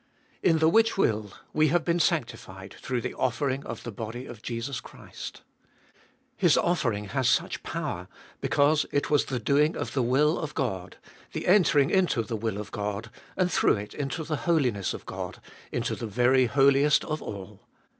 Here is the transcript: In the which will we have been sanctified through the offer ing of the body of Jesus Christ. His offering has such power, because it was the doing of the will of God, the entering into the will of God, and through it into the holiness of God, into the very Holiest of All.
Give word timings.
In 0.41 0.57
the 0.57 0.67
which 0.67 0.97
will 0.97 1.31
we 1.53 1.67
have 1.67 1.85
been 1.85 1.99
sanctified 1.99 2.75
through 2.81 3.01
the 3.01 3.13
offer 3.13 3.51
ing 3.51 3.63
of 3.67 3.83
the 3.83 3.91
body 3.91 4.25
of 4.25 4.41
Jesus 4.41 4.79
Christ. 4.81 5.43
His 6.35 6.57
offering 6.57 7.09
has 7.09 7.29
such 7.29 7.61
power, 7.61 8.07
because 8.39 8.87
it 8.91 9.11
was 9.11 9.25
the 9.25 9.37
doing 9.37 9.77
of 9.77 9.93
the 9.93 10.01
will 10.01 10.39
of 10.39 10.55
God, 10.55 10.97
the 11.33 11.45
entering 11.45 11.91
into 11.91 12.23
the 12.23 12.35
will 12.35 12.57
of 12.57 12.71
God, 12.71 13.11
and 13.37 13.51
through 13.51 13.77
it 13.77 13.93
into 13.93 14.23
the 14.23 14.37
holiness 14.47 14.95
of 14.95 15.05
God, 15.05 15.39
into 15.71 15.95
the 15.95 16.07
very 16.07 16.47
Holiest 16.47 17.05
of 17.05 17.21
All. 17.21 17.67